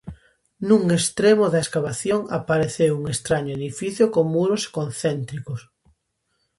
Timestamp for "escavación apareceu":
1.65-2.91